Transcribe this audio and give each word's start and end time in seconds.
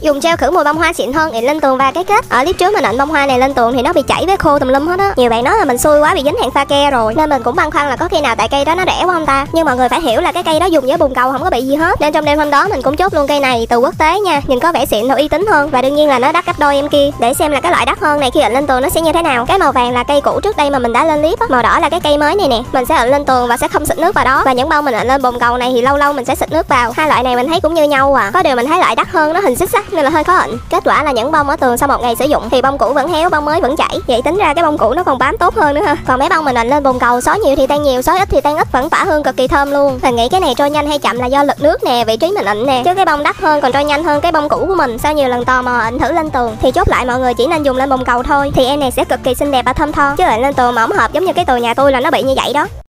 dùng 0.00 0.20
gel 0.20 0.36
khử 0.36 0.50
mùi 0.50 0.64
bông 0.64 0.76
hoa 0.76 0.92
xịn 0.92 1.12
hơn 1.12 1.32
ịn 1.32 1.44
lên 1.44 1.60
tường 1.60 1.78
và 1.78 1.92
cái 1.92 2.04
kết. 2.04 2.24
Ở 2.28 2.42
clip 2.42 2.58
trước 2.58 2.74
mình 2.74 2.84
ịn 2.84 2.98
bông 2.98 3.08
hoa 3.08 3.26
này 3.26 3.38
lên 3.38 3.54
tường 3.54 3.72
thì 3.72 3.82
nó 3.82 3.92
bị 3.92 4.02
chảy 4.02 4.26
với 4.26 4.36
khô 4.36 4.58
tùm 4.58 4.68
lum 4.68 4.86
hết 4.86 4.98
á. 4.98 5.12
Nhiều 5.16 5.30
bạn 5.30 5.44
nói 5.44 5.58
là 5.58 5.64
mình 5.64 5.78
xui 5.78 6.00
quá 6.00 6.14
bị 6.14 6.22
dính 6.24 6.36
hàng 6.40 6.50
pha 6.50 6.64
ke 6.64 6.90
rồi, 6.90 7.14
nên 7.14 7.30
mình 7.30 7.42
cũng 7.42 7.56
băn 7.56 7.70
khoăn 7.70 7.88
là 7.88 7.96
có 7.96 8.08
khi 8.08 8.20
nào 8.20 8.34
tại 8.36 8.48
cây 8.48 8.64
đó 8.64 8.74
nó 8.74 8.84
rẻ 8.86 9.04
quá 9.04 9.14
không 9.14 9.26
ta? 9.26 9.46
Nhưng 9.52 9.64
mọi 9.64 9.76
người 9.76 9.88
phải 9.88 10.00
hiểu 10.00 10.20
là 10.20 10.32
cái 10.32 10.42
cây 10.42 10.60
đó 10.60 10.66
dùng 10.66 10.86
với 10.86 10.96
bồn 10.96 11.14
cầu 11.14 11.32
không 11.32 11.42
có 11.42 11.50
bị 11.50 11.62
gì 11.62 11.74
hết. 11.74 12.00
Nên 12.00 12.12
trong 12.12 12.24
đêm 12.24 12.38
hôm 12.38 12.50
đó 12.50 12.68
mình 12.68 12.82
cũng 12.82 12.96
chốt 12.96 13.14
luôn 13.14 13.26
cây 13.26 13.40
này 13.40 13.66
từ 13.70 13.78
quốc 13.78 13.94
tế 13.98 14.18
nha. 14.20 14.40
Nhìn 14.46 14.60
có 14.60 14.72
vẻ 14.72 14.86
xịn 14.86 15.08
và 15.08 15.14
uy 15.14 15.28
tín 15.28 15.46
hơn. 15.46 15.70
Và 15.70 15.82
đương 15.82 15.94
nhiên 15.94 16.08
là 16.08 16.18
nó 16.18 16.32
đắt 16.32 16.46
gấp 16.46 16.58
đôi 16.58 16.74
em 16.74 16.88
kia. 16.88 17.10
Để 17.18 17.34
xem 17.34 17.52
là 17.52 17.60
cái 17.60 17.72
loại 17.72 17.86
đắt 17.86 18.00
hơn 18.00 18.20
này 18.20 18.30
khi 18.30 18.40
ịn 18.40 18.52
lên 18.52 18.66
tường 18.66 18.82
nó 18.82 18.88
sẽ 18.88 19.00
như 19.00 19.12
thế 19.12 19.22
nào. 19.22 19.46
Cái 19.46 19.58
màu 19.58 19.72
vàng 19.72 19.92
là 19.92 20.04
cây 20.04 20.20
cũ 20.20 20.40
trước 20.42 20.56
đây 20.56 20.70
mà 20.70 20.78
mình 20.78 20.92
đã 20.92 21.04
lên 21.04 21.22
clip 21.22 21.38
á. 21.40 21.46
Màu 21.50 21.62
đỏ 21.62 21.78
là 21.80 21.88
cái 21.88 22.00
cây 22.00 22.18
mới 22.18 22.34
này 22.34 22.48
nè. 22.48 22.62
Mình 22.72 22.84
sẽ 22.86 22.96
ịn 22.96 23.08
lên 23.08 23.24
tường 23.24 23.48
và 23.48 23.56
sẽ 23.56 23.68
không 23.68 23.86
xịt 23.86 23.98
nước 23.98 24.14
vào 24.14 24.24
đó. 24.24 24.42
Và 24.44 24.52
những 24.52 24.68
bông 24.68 24.84
mình 24.84 24.94
ịn 24.94 25.08
lên 25.08 25.22
bồn 25.22 25.38
cầu 25.38 25.56
này 25.56 25.70
thì 25.74 25.82
lâu 25.82 25.96
lâu 25.96 26.12
mình 26.12 26.24
sẽ 26.24 26.34
xịt 26.34 26.52
nước 26.52 26.68
vào. 26.68 26.92
Hai 26.96 27.08
loại 27.08 27.22
này 27.22 27.36
mình 27.36 27.48
thấy 27.48 27.60
cũng 27.60 27.74
như 27.74 27.84
nhau 27.84 28.14
à. 28.14 28.30
Có 28.34 28.42
điều 28.42 28.56
mình 28.56 28.66
thấy 28.66 28.78
loại 28.78 28.96
đắt 28.96 29.08
hơn 29.08 29.32
nó 29.32 29.40
hình 29.40 29.56
xích 29.56 29.70
xác 29.70 29.89
nên 29.92 30.04
là 30.04 30.10
hơi 30.10 30.24
khó 30.24 30.38
ịn 30.38 30.58
kết 30.70 30.84
quả 30.84 31.02
là 31.02 31.12
những 31.12 31.32
bông 31.32 31.48
ở 31.48 31.56
tường 31.56 31.78
sau 31.78 31.88
một 31.88 32.00
ngày 32.00 32.16
sử 32.16 32.24
dụng 32.24 32.50
thì 32.50 32.62
bông 32.62 32.78
cũ 32.78 32.92
vẫn 32.92 33.08
héo, 33.08 33.30
bông 33.30 33.44
mới 33.44 33.60
vẫn 33.60 33.76
chảy. 33.76 34.00
Vậy 34.06 34.22
tính 34.22 34.36
ra 34.36 34.54
cái 34.54 34.64
bông 34.64 34.78
cũ 34.78 34.94
nó 34.94 35.02
còn 35.02 35.18
bám 35.18 35.38
tốt 35.38 35.54
hơn 35.54 35.74
nữa 35.74 35.82
ha. 35.86 35.96
Còn 36.06 36.18
mấy 36.18 36.28
bông 36.28 36.44
mình 36.44 36.56
ịn 36.56 36.68
lên 36.68 36.82
bồn 36.82 36.98
cầu, 36.98 37.20
xói 37.20 37.38
nhiều 37.38 37.56
thì 37.56 37.66
tan 37.66 37.82
nhiều, 37.82 38.02
xói 38.02 38.18
ít 38.18 38.28
thì 38.30 38.40
tan 38.40 38.56
ít, 38.56 38.72
vẫn 38.72 38.90
tỏa 38.90 39.04
hương 39.04 39.22
cực 39.22 39.36
kỳ 39.36 39.48
thơm 39.48 39.70
luôn. 39.70 39.98
Mình 40.02 40.16
nghĩ 40.16 40.28
cái 40.28 40.40
này 40.40 40.54
trôi 40.54 40.70
nhanh 40.70 40.86
hay 40.86 40.98
chậm 40.98 41.18
là 41.18 41.26
do 41.26 41.42
lực 41.42 41.62
nước 41.62 41.84
nè, 41.84 42.04
vị 42.06 42.16
trí 42.16 42.32
mình 42.32 42.44
ịn 42.44 42.66
nè. 42.66 42.82
Chứ 42.84 42.94
cái 42.94 43.04
bông 43.04 43.22
đắt 43.22 43.36
hơn 43.36 43.60
còn 43.60 43.72
trôi 43.72 43.84
nhanh 43.84 44.04
hơn 44.04 44.20
cái 44.20 44.32
bông 44.32 44.48
cũ 44.48 44.64
của 44.68 44.74
mình. 44.74 44.98
Sau 44.98 45.12
nhiều 45.12 45.28
lần 45.28 45.44
tò 45.44 45.62
mò 45.62 45.80
ịn 45.90 45.98
thử 45.98 46.12
lên 46.12 46.30
tường. 46.30 46.56
Thì 46.60 46.70
chốt 46.70 46.88
lại 46.88 47.04
mọi 47.04 47.18
người 47.18 47.34
chỉ 47.34 47.46
nên 47.46 47.62
dùng 47.62 47.76
lên 47.76 47.90
bồn 47.90 48.04
cầu 48.04 48.22
thôi. 48.22 48.52
Thì 48.54 48.66
em 48.66 48.80
này 48.80 48.90
sẽ 48.90 49.04
cực 49.04 49.20
kỳ 49.24 49.34
xinh 49.34 49.50
đẹp 49.50 49.64
và 49.66 49.72
thơm 49.72 49.92
tho. 49.92 50.14
Chứ 50.16 50.24
ịn 50.30 50.42
lên 50.42 50.54
tường 50.54 50.74
mà 50.74 50.86
không 50.86 50.96
hợp 50.96 51.12
giống 51.12 51.24
như 51.24 51.32
cái 51.32 51.44
tường 51.44 51.62
nhà 51.62 51.74
tôi 51.74 51.92
là 51.92 52.00
nó 52.00 52.10
bị 52.10 52.22
như 52.22 52.34
vậy 52.36 52.52
đó. 52.52 52.66